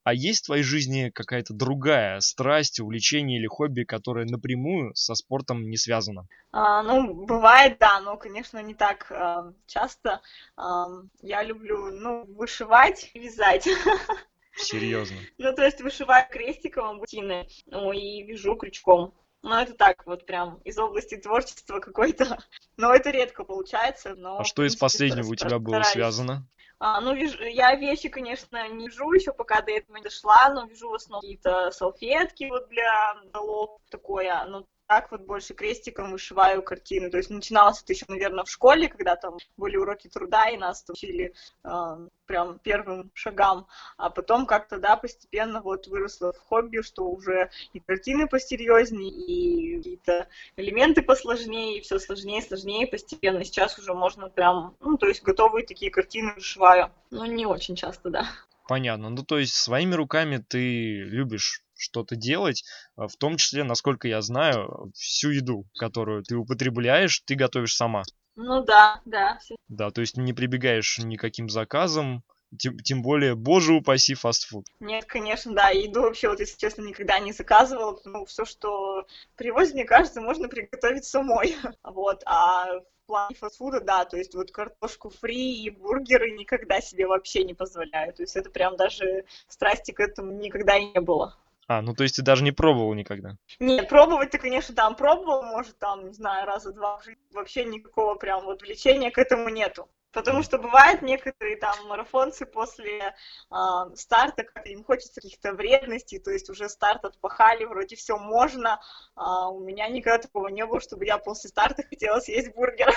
[0.08, 5.68] А есть в твоей жизни какая-то другая страсть, увлечение или хобби, которое напрямую со спортом
[5.68, 6.26] не связано?
[6.50, 10.22] А, ну, бывает, да, но, конечно, не так а, часто.
[10.56, 10.86] А,
[11.20, 13.68] я люблю, ну, вышивать, вязать.
[14.56, 15.18] Серьезно?
[15.36, 19.12] Ну, то есть вышиваю крестиком бутины, ну, и вяжу крючком.
[19.42, 22.38] Ну, это так, вот прям из области творчества какой-то.
[22.78, 24.38] Но это редко получается, но...
[24.38, 26.48] А что из последнего у тебя было связано?
[26.80, 30.66] А, ну, вижу, я вещи, конечно, не вяжу еще, пока до этого не дошла, но
[30.66, 36.62] вяжу в основном какие-то салфетки вот для долов, такое, ну, так вот больше крестиком вышиваю
[36.62, 37.10] картины.
[37.10, 40.82] То есть начиналось это еще, наверное, в школе, когда там были уроки труда, и нас
[40.88, 43.66] учили э, прям первым шагам.
[43.98, 49.76] А потом как-то, да, постепенно вот выросло в хобби, что уже и картины посерьезнее, и
[49.76, 53.44] какие-то элементы посложнее, и все сложнее сложнее постепенно.
[53.44, 56.90] Сейчас уже можно прям, ну, то есть готовые такие картины вышиваю.
[57.10, 58.26] Но не очень часто, да.
[58.66, 59.10] Понятно.
[59.10, 62.64] Ну, то есть своими руками ты любишь что-то делать,
[62.96, 68.02] а, в том числе, насколько я знаю, всю еду, которую ты употребляешь, ты готовишь сама.
[68.36, 69.38] Ну да, да.
[69.68, 72.22] Да, то есть не прибегаешь никаким заказам,
[72.56, 74.66] тем, тем более, боже упаси, фастфуд.
[74.80, 75.70] Нет, конечно, да.
[75.70, 78.00] Еду вообще, вот, если честно, никогда не заказывала.
[78.04, 81.56] Ну, все, что привозят, мне кажется, можно приготовить самой.
[81.82, 82.22] Вот.
[82.26, 87.44] А в плане фастфуда, да, то есть вот картошку фри и бургеры никогда себе вообще
[87.44, 88.12] не позволяю.
[88.12, 91.36] То есть это прям даже страсти к этому никогда не было.
[91.68, 93.36] А, ну то есть ты даже не пробовал никогда?
[93.60, 97.22] Нет, пробовать ты, конечно, там пробовал, может, там, не знаю, раза два в жизни.
[97.30, 99.90] Вообще никакого прям вот влечения к этому нету.
[100.12, 103.14] Потому что бывают некоторые там марафонцы после
[103.50, 103.54] э,
[103.94, 108.80] старта, как им хочется каких-то вредностей, то есть уже старт отпахали, вроде все можно.
[109.14, 112.94] А у меня никогда такого не было, чтобы я после старта хотела съесть бургер.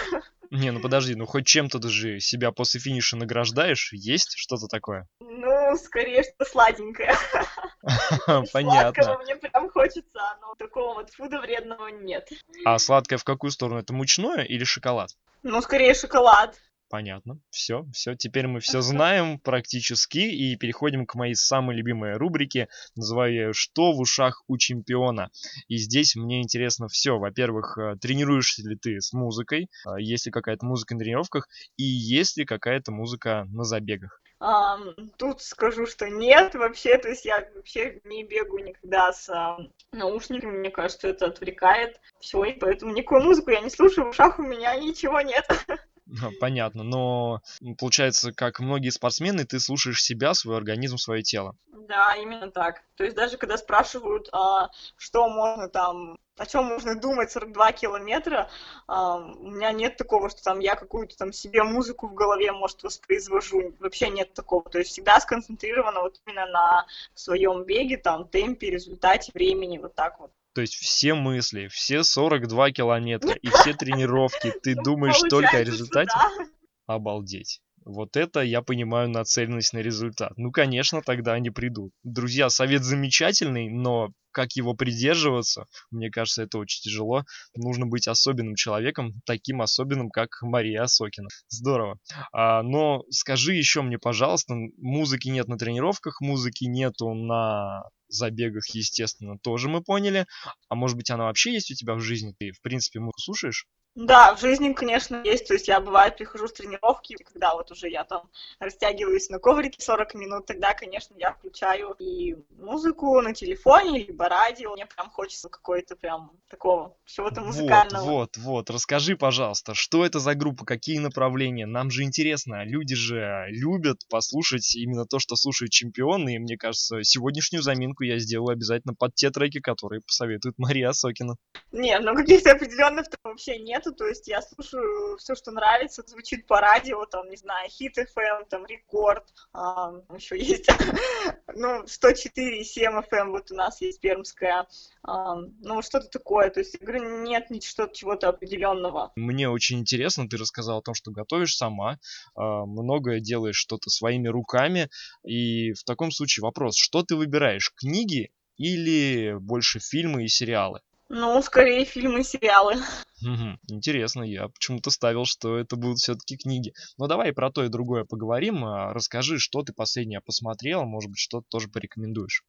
[0.52, 3.91] Не, ну подожди, ну хоть чем-то ты же себя после финиша награждаешь?
[3.93, 5.08] Есть что-то такое?
[5.19, 7.13] Ну, скорее, что сладенькое.
[8.54, 9.04] Понятно.
[9.04, 12.30] Сладкого мне прям хочется, но такого вот фуда вредного нет.
[12.65, 13.80] А сладкое в какую сторону?
[13.80, 15.12] Это мучное или шоколад?
[15.43, 16.60] Ну, скорее шоколад.
[16.91, 17.39] Понятно.
[17.49, 18.15] Все, все.
[18.15, 22.67] Теперь мы все знаем практически и переходим к моей самой любимой рубрике.
[22.97, 25.30] Называю ее «Что в ушах у чемпиона?».
[25.69, 27.17] И здесь мне интересно все.
[27.17, 29.69] Во-первых, э, тренируешься ли ты с музыкой?
[29.86, 31.47] А, есть ли какая-то музыка на тренировках?
[31.77, 34.21] И есть ли какая-то музыка на забегах?
[34.41, 39.69] Um, тут скажу, что нет вообще, то есть я вообще не бегаю никогда с uh,
[39.91, 44.39] наушниками, мне кажется, это отвлекает все, и поэтому никакую музыку я не слушаю, в ушах
[44.39, 45.47] у меня ничего нет.
[46.39, 47.41] Понятно, но
[47.80, 51.56] получается, как многие спортсмены, ты слушаешь себя, свой организм, свое тело.
[51.88, 52.84] Да, именно так.
[52.95, 58.50] То есть даже когда спрашивают, а, что можно там, о чем можно думать 42 километра,
[58.88, 62.84] а, у меня нет такого, что там я какую-то там себе музыку в голове, может,
[62.84, 63.74] воспроизвожу.
[63.80, 64.69] Вообще нет такого.
[64.69, 70.19] То есть всегда сконцентрирована вот именно на своем беге, там, темпе, результате, времени, вот так
[70.19, 70.32] вот.
[70.53, 75.63] То есть все мысли, все 42 километра и все тренировки, ты Ну, думаешь только о
[75.63, 76.11] результате?
[76.13, 76.45] да.
[76.87, 77.61] Обалдеть.
[77.83, 80.33] Вот это я понимаю нацеленность на результат.
[80.37, 81.91] Ну, конечно, тогда они придут.
[82.03, 87.23] Друзья, совет замечательный, но как его придерживаться, мне кажется, это очень тяжело.
[87.55, 91.27] Нужно быть особенным человеком, таким особенным, как Мария Осокина.
[91.49, 91.97] Здорово.
[92.31, 99.37] А, но скажи еще мне, пожалуйста, музыки нет на тренировках, музыки нету на забегах, естественно,
[99.41, 100.25] тоже мы поняли.
[100.69, 102.33] А может быть, она вообще есть у тебя в жизни?
[102.37, 103.65] Ты, в принципе, музыку слушаешь?
[103.95, 105.47] Да, в жизни, конечно, есть.
[105.47, 109.82] То есть я, бывает, прихожу с тренировки, когда вот уже я там растягиваюсь на коврике
[109.82, 114.73] 40 минут, тогда, конечно, я включаю и музыку на телефоне, либо радио.
[114.73, 118.04] Мне прям хочется какой-то прям такого, чего-то музыкального.
[118.04, 118.69] Вот, вот, вот.
[118.69, 121.65] Расскажи, пожалуйста, что это за группа, какие направления?
[121.65, 122.63] Нам же интересно.
[122.63, 126.36] Люди же любят послушать именно то, что слушают чемпионы.
[126.36, 131.36] И мне кажется, сегодняшнюю заминку я сделаю обязательно под те треки, которые посоветует Мария Осокина.
[131.73, 133.95] Не, ну каких-то определенных там вообще нету.
[133.95, 138.45] То есть я слушаю все, что нравится, звучит по радио, там, не знаю, хит FM,
[138.49, 140.67] там, рекорд, а, еще есть,
[141.55, 144.67] ну, 104,7 FM, вот у нас есть пермская,
[145.03, 146.49] а, ну, что-то такое.
[146.49, 149.11] То есть, я говорю, нет ни что-то чего-то определенного.
[149.15, 151.99] Мне очень интересно, ты рассказал о том, что готовишь сама,
[152.35, 154.89] а, многое делаешь что-то своими руками.
[155.23, 160.81] И в таком случае вопрос, что ты выбираешь, книги или больше фильмы и сериалы?
[161.13, 162.76] Ну, скорее фильмы и сериалы.
[163.21, 163.60] Мгм.
[163.67, 166.74] Интересно, я почему-то ставил, что это будут все-таки книги.
[166.97, 168.63] Но давай про то и другое поговорим.
[168.63, 172.43] А, Расскажи, что ты последнее посмотрел, может быть, что-то тоже порекомендуешь.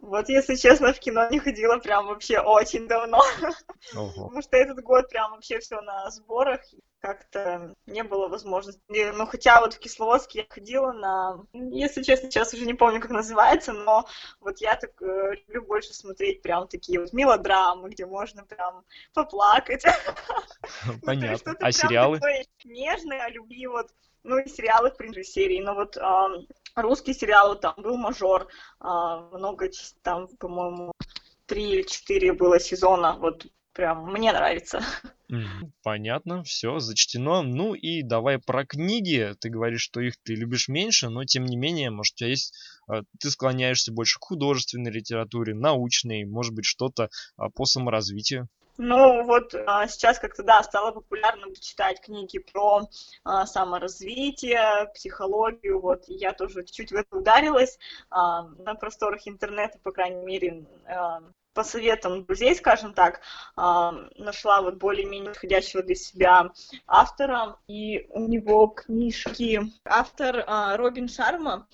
[0.00, 3.20] Вот, если честно, в кино не ходила прям вообще очень давно.
[3.94, 4.12] Ого.
[4.26, 6.60] Потому что этот год прям вообще все на сборах.
[7.00, 8.80] Как-то не было возможности.
[8.88, 11.44] Ну, хотя вот в Кисловодске я ходила на...
[11.52, 14.06] Если честно, сейчас уже не помню, как называется, но
[14.40, 18.84] вот я так э, люблю больше смотреть прям такие вот мелодрамы, где можно прям
[19.14, 19.84] поплакать.
[20.86, 21.56] Ну, Понятно.
[21.60, 22.20] А сериалы?
[22.64, 23.90] нежное, о любви, вот,
[24.22, 25.96] ну, и сериалы, в принципе, серии, но вот
[26.82, 28.48] русский сериал, вот там был «Мажор»,
[28.80, 29.70] а, много,
[30.02, 30.92] там, по-моему,
[31.46, 34.82] три или четыре было сезона, вот, прям мне нравится.
[35.82, 37.42] Понятно, все, зачтено.
[37.42, 39.34] Ну и давай про книги.
[39.40, 42.54] Ты говоришь, что их ты любишь меньше, но тем не менее, может, у тебя есть...
[42.90, 48.48] э, Ты склоняешься больше к художественной литературе, научной, может быть, что-то а, по саморазвитию.
[48.80, 52.88] Ну, вот а, сейчас как-то, да, стало популярным читать книги про
[53.24, 57.76] а, саморазвитие, психологию, вот, и я тоже чуть-чуть в это ударилась,
[58.08, 61.22] а, на просторах интернета, по крайней мере, а,
[61.54, 63.20] по советам друзей, скажем так,
[63.56, 66.52] а, нашла вот более-менее подходящего для себя
[66.86, 71.66] автора, и у него книжки, автор а, Робин Шарма,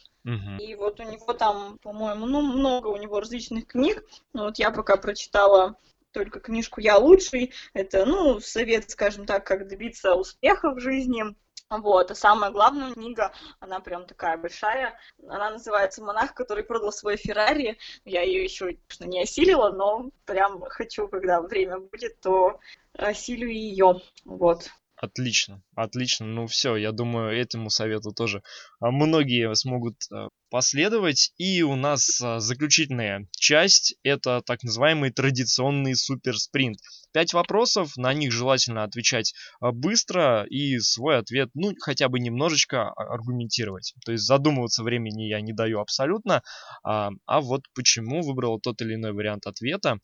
[0.59, 4.03] и вот у него там, по-моему, ну, много у него различных книг.
[4.33, 5.77] Но вот я пока прочитала
[6.15, 7.53] только книжку «Я лучший».
[7.75, 11.25] Это, ну, совет, скажем так, как добиться успеха в жизни.
[11.71, 17.17] Вот, а самая главная книга, она прям такая большая, она называется «Монах, который продал свой
[17.17, 17.79] Феррари».
[18.05, 22.61] Я ее еще, не осилила, но прям хочу, когда время будет, то
[22.93, 24.01] осилю ее.
[24.25, 24.71] Вот.
[25.05, 26.25] Отлично, отлично.
[26.25, 28.43] Ну все, я думаю, этому совету тоже
[28.81, 31.35] а, многие смогут а, последовать.
[31.37, 36.79] И у нас а, заключительная часть– это так называемый традиционный суперспринт.
[37.13, 43.93] Пять вопросов, на них желательно отвечать быстро и свой ответ, ну, хотя бы немножечко аргументировать.
[44.07, 46.43] То есть задумываться времени я не даю абсолютно,
[46.83, 49.99] а, а вот почему выбрал тот или иной вариант ответа,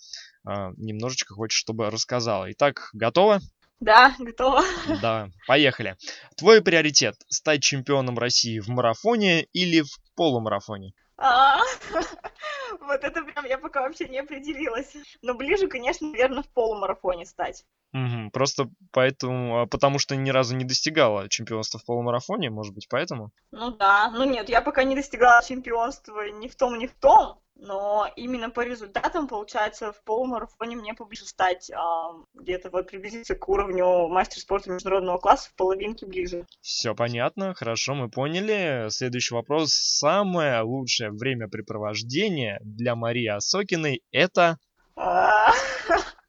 [0.45, 2.51] немножечко хочешь, чтобы рассказала.
[2.53, 3.41] Итак, готово?
[3.81, 4.63] Да, готова.
[5.01, 5.97] Да, поехали.
[6.37, 10.93] Твой приоритет– стать чемпионом России в марафоне или в полумарафоне?
[11.17, 11.59] А,
[12.81, 14.95] вот это прям я пока вообще не определилась.
[15.23, 17.65] Но ближе, конечно, наверное, в полумарафоне стать.
[17.93, 22.87] Угу, просто поэтому, а, потому что ни разу не достигала чемпионства в полумарафоне, может быть,
[22.89, 23.33] поэтому?
[23.51, 27.41] Ну да, ну нет, я пока не достигала чемпионства ни в том, ни в том,
[27.61, 33.49] но именно по результатам, получается, в полумарафоне мне поближе стать а, где-то вот приблизиться к
[33.49, 36.47] уровню мастер спорта международного класса в половинке ближе.
[36.61, 38.87] Все понятно, хорошо, мы поняли.
[38.91, 39.73] Следующий вопрос.
[39.73, 44.59] Самое лучшее времяпрепровождение для Марии Осокиной это...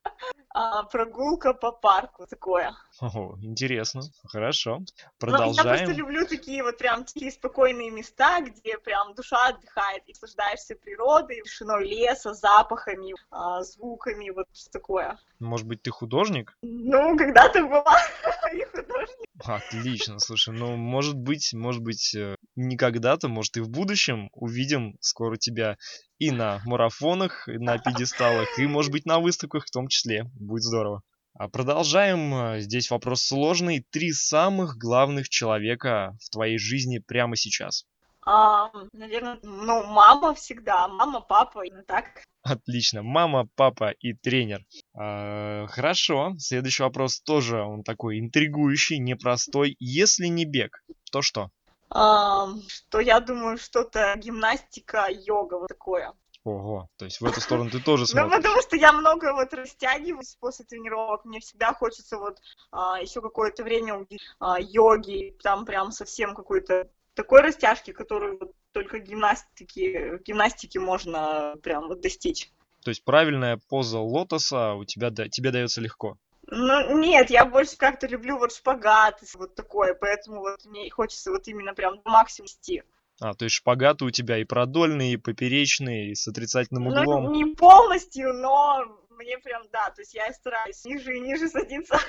[0.53, 2.73] А, прогулка по парку такое.
[2.99, 4.01] Ого, интересно.
[4.25, 4.81] Хорошо.
[5.17, 5.55] Продолжаем.
[5.55, 10.11] Ну, я просто люблю такие вот прям такие спокойные места, где прям душа отдыхает и
[10.11, 15.17] наслаждаешься природой, тишиной леса, запахами, а, звуками, вот такое.
[15.39, 16.57] Может быть, ты художник?
[16.61, 17.97] Ну, когда-то была
[18.53, 19.29] и художник.
[19.43, 24.97] Отлично, слушай, ну, может быть, может быть, э, не когда-то, может, и в будущем увидим
[24.99, 25.77] скоро тебя
[26.19, 30.25] и на марафонах, и на пьедесталах, и, может быть, на выставках в том числе.
[30.35, 31.01] Будет здорово.
[31.33, 32.33] А продолжаем.
[32.33, 33.85] Э, здесь вопрос сложный.
[33.89, 37.85] Три самых главных человека в твоей жизни прямо сейчас.
[38.23, 40.87] А, наверное, ну, мама всегда.
[40.87, 42.23] Мама, папа, именно так.
[42.43, 43.01] Отлично.
[43.01, 44.65] Мама, папа и тренер.
[44.93, 46.35] А, хорошо.
[46.37, 49.75] Следующий вопрос тоже он такой интригующий, непростой.
[49.79, 51.49] Если не бег, то что?
[51.91, 56.13] Что я думаю, что-то гимнастика, йога, вот такое.
[56.43, 58.31] Ого, то есть в эту сторону ты тоже смотришь.
[58.31, 62.39] Ну, потому что я много вот растягиваюсь после тренировок, мне всегда хочется вот
[62.71, 64.07] а, еще какое-то время
[64.39, 71.55] а, йоги, там прям совсем какой-то такой растяжки, которую вот только гимнастики, в гимнастике можно
[71.61, 72.49] прям вот достичь.
[72.83, 76.17] То есть правильная поза лотоса у тебя тебе дается легко?
[76.53, 81.47] Ну, нет, я больше как-то люблю вот шпагат, вот такое, поэтому вот мне хочется вот
[81.47, 82.83] именно прям максимум идти.
[83.21, 87.23] А, то есть шпагаты у тебя и продольные, и поперечные, и с отрицательным ну, углом.
[87.23, 88.83] Ну, не полностью, но
[89.21, 91.99] мне прям, да, то есть я стараюсь ниже и ниже садиться.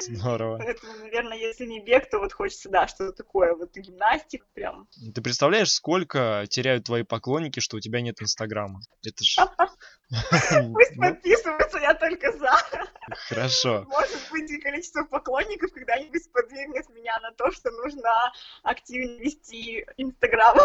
[0.00, 0.58] Здорово.
[0.64, 4.88] Поэтому, наверное, если не бег, то вот хочется, да, что-то такое, вот гимнастик прям.
[5.14, 8.80] Ты представляешь, сколько теряют твои поклонники, что у тебя нет инстаграма?
[9.04, 9.36] Это ж...
[10.72, 11.02] Пусть ну.
[11.02, 12.50] подписываются, я только за.
[13.28, 13.84] Хорошо.
[13.88, 18.10] Может быть, и количество поклонников когда-нибудь сподвигнет меня на то, что нужно
[18.62, 20.56] активнее вести Инстаграм.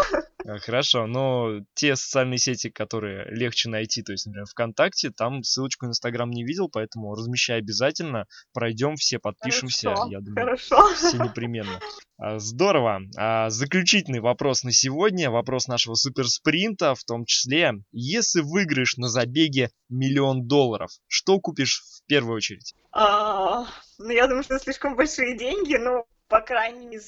[0.46, 5.86] А, хорошо, но те социальные сети, которые легче найти, то есть, например, ВКонтакте, там ссылочку
[5.86, 10.94] на Инстаграм не видел, поэтому размещай обязательно, пройдем все, подпишемся, хорошо, я думаю, хорошо.
[10.94, 11.80] все непременно.
[12.16, 13.00] А, здорово.
[13.16, 19.70] А, заключительный вопрос на сегодня, вопрос нашего суперспринта, в том числе, если выиграешь на забеге
[19.88, 22.74] миллион долларов, что купишь в первую очередь?
[22.92, 23.66] А,
[23.98, 27.02] ну, я думаю, что слишком большие деньги, но по крайней мере,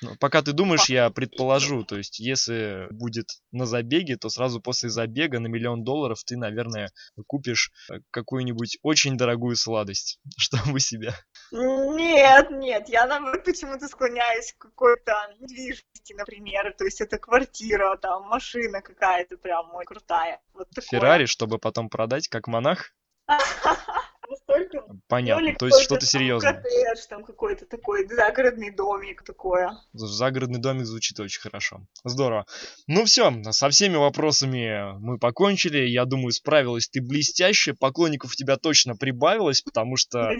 [0.00, 4.88] ну, пока ты думаешь, я предположу, то есть, если будет на забеге, то сразу после
[4.88, 6.90] забега на миллион долларов ты, наверное,
[7.26, 11.14] купишь э, какую-нибудь очень дорогую сладость, чтобы себя.
[11.52, 18.22] Нет, нет, я наоборот почему-то склоняюсь к какой-то недвижимости, например, то есть это квартира, там,
[18.28, 20.40] машина какая-то прям мой крутая.
[20.54, 22.94] Вот Феррари, чтобы потом продать как монах?
[24.32, 24.84] настолько...
[25.08, 26.54] Понятно, то есть что-то серьезное.
[26.54, 29.70] Коттедж, там какой-то такой загородный домик такое.
[29.92, 31.82] Загородный домик звучит очень хорошо.
[32.04, 32.46] Здорово.
[32.86, 35.86] Ну все, со всеми вопросами мы покончили.
[35.86, 37.74] Я думаю, справилась ты блестяще.
[37.74, 40.32] Поклонников у тебя точно прибавилось, потому что...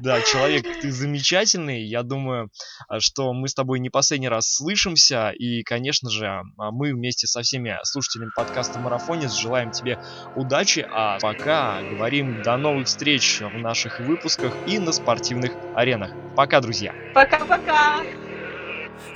[0.00, 1.82] Да, человек, ты замечательный.
[1.84, 2.50] Я думаю,
[2.98, 5.30] что мы с тобой не последний раз слышимся.
[5.30, 10.02] И, конечно же, а мы вместе со всеми слушателями подкаста «Марафонец» желаем тебе
[10.34, 10.86] удачи.
[10.90, 16.10] А пока говорим до новых встреч встреч в наших выпусках и на спортивных аренах.
[16.36, 16.92] Пока, друзья.
[17.12, 17.96] Пока-пока.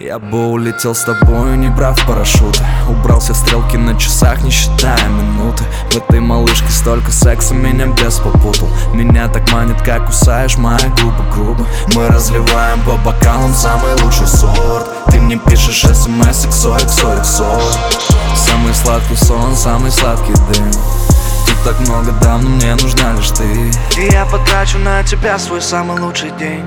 [0.01, 2.61] Я бы улетел с тобою, не брав парашют.
[2.89, 5.63] Убрался стрелки на часах, не считая минуты.
[5.93, 8.69] В этой малышке столько секса, меня без попутал.
[8.93, 11.65] Меня так манит, как кусаешь мои губы грубо.
[11.95, 14.89] Мы разливаем по бокалам самый лучший сорт.
[15.13, 17.61] Ты мне пишешь смс, XO, XO, XO
[18.35, 20.73] Самый сладкий сон, самый сладкий дым
[21.67, 23.45] так много дам, но мне нужна лишь ты
[24.01, 26.65] И я потрачу на тебя свой самый лучший день.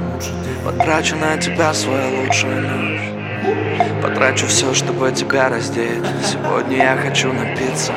[0.65, 3.18] Потрачу на тебя свою лучшую ночь
[4.01, 6.03] Потрачу все, чтобы тебя раздеть.
[6.25, 7.93] Сегодня я хочу напиться.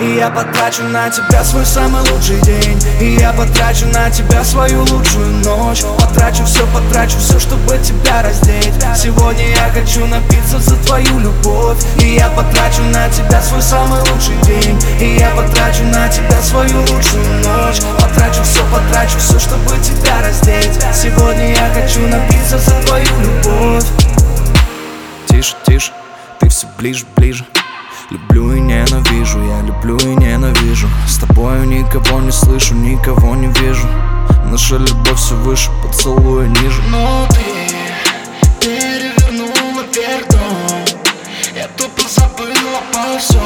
[0.00, 2.80] И я потрачу на тебя свой самый лучший день.
[3.00, 5.82] И я потрачу на тебя свою лучшую ночь.
[5.98, 8.74] Потрачу все, потрачу все, чтобы тебя раздеть.
[8.96, 11.78] Сегодня я хочу напиться за твою любовь.
[12.00, 14.78] И я потрачу на тебя свой самый лучший день.
[15.00, 17.80] И я потрачу на тебя свою лучшую ночь.
[18.00, 20.78] Потрачу все, потрачу все, чтобы тебя раздеть.
[20.92, 24.03] Сегодня я хочу напиться за твою любовь
[25.34, 25.92] Тише, тише,
[26.38, 27.44] ты все ближе, ближе.
[28.08, 30.88] Люблю и ненавижу, я люблю и ненавижу.
[31.08, 33.88] С тобою никого не слышу, никого не вижу.
[34.44, 36.80] Наша любовь все выше, поцелуя ниже.
[36.88, 37.74] Но ты
[38.60, 40.84] перевернула вверх дом.
[41.56, 43.40] Я тупо забыла обо всем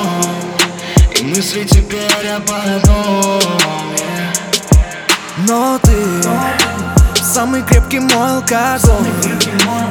[1.18, 3.42] И мысли теперь об одном
[5.38, 6.77] Но ты
[7.38, 9.06] самый крепкий мой алкоголь.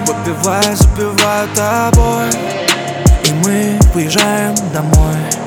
[0.05, 2.29] Выпивая, запиваю тобой.
[3.23, 5.46] И мы уезжаем домой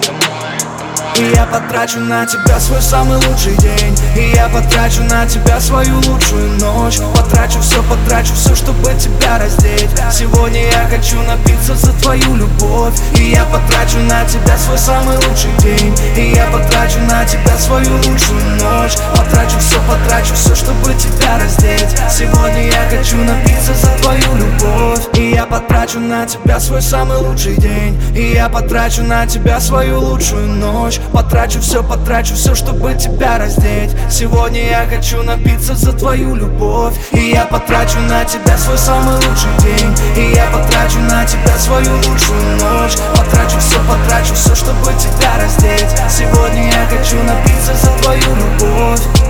[1.19, 3.97] и я потрачу на тебя свой самый лучший день.
[4.17, 6.99] И я потрачу на тебя свою лучшую ночь.
[7.15, 9.91] Потрачу все, потрачу все, чтобы тебя раздеть.
[10.11, 12.95] Сегодня я хочу напиться за твою любовь.
[13.17, 15.95] И я потрачу на тебя свой самый лучший день.
[16.17, 18.97] И я потрачу на тебя свою лучшую ночь.
[19.17, 21.89] Потрачу все, потрачу все, чтобы тебя раздеть.
[22.11, 25.01] Сегодня я хочу напиться за твою любовь.
[25.15, 28.01] И я потрачу на тебя свой самый лучший день.
[28.15, 33.91] И я потрачу на тебя свою лучшую ночь Потрачу все, потрачу все, чтобы тебя раздеть.
[34.11, 36.95] Сегодня я хочу напиться за твою любовь.
[37.13, 39.95] И я потрачу на тебя свой самый лучший день.
[40.17, 42.97] И я потрачу на тебя свою лучшую ночь.
[43.17, 45.87] Потрачу все, потрачу все, чтобы тебя раздеть.
[46.09, 49.30] Сегодня я хочу напиться за твою любовь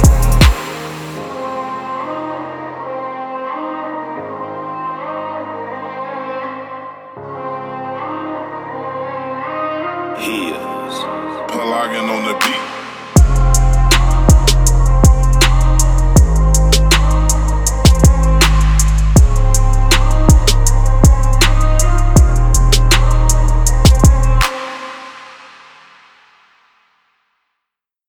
[11.88, 12.10] Heels.
[12.10, 12.59] On the beat.